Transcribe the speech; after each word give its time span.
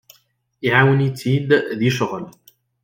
Iɛawen-itt-id 0.67 1.49
deg 1.79 1.91
ccɣel. 1.97 2.25